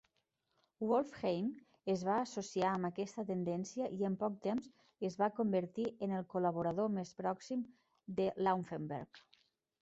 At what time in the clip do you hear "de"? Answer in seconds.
8.23-8.27